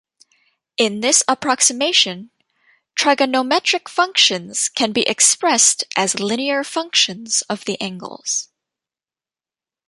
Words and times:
In 0.77 1.01
this 1.01 1.21
approximation, 1.27 2.31
trigonometric 2.97 3.87
functions 3.87 4.67
can 4.67 4.93
be 4.93 5.03
expressed 5.03 5.83
as 5.95 6.19
linear 6.19 6.63
functions 6.63 7.43
of 7.43 7.65
the 7.65 7.79
angles. 7.79 8.49